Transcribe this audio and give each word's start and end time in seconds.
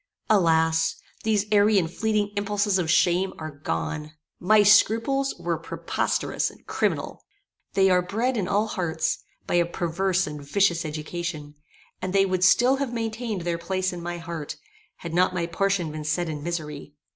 Alas! 0.31 0.95
these 1.23 1.45
airy 1.51 1.77
and 1.77 1.91
fleeting 1.93 2.31
impulses 2.35 2.79
of 2.79 2.89
shame 2.89 3.33
are 3.37 3.51
gone. 3.51 4.13
My 4.39 4.63
scruples 4.63 5.35
were 5.37 5.59
preposterous 5.59 6.49
and 6.49 6.65
criminal. 6.65 7.23
They 7.73 7.91
are 7.91 8.01
bred 8.01 8.35
in 8.35 8.47
all 8.47 8.65
hearts, 8.65 9.19
by 9.45 9.53
a 9.61 9.65
perverse 9.67 10.25
and 10.25 10.41
vicious 10.41 10.85
education, 10.85 11.53
and 12.01 12.13
they 12.13 12.25
would 12.25 12.43
still 12.43 12.77
have 12.77 12.91
maintained 12.91 13.41
their 13.41 13.59
place 13.59 13.93
in 13.93 14.01
my 14.01 14.17
heart, 14.17 14.55
had 14.95 15.13
not 15.13 15.35
my 15.35 15.45
portion 15.45 15.91
been 15.91 16.03
set 16.03 16.29
in 16.29 16.41
misery. 16.41 16.95